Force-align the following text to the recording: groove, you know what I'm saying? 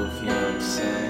groove, 0.00 0.22
you 0.22 0.30
know 0.30 0.42
what 0.44 0.54
I'm 0.54 0.60
saying? 0.60 1.09